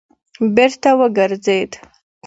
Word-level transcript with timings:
بېرته 0.55 0.89
وګرځېد. 0.99 1.71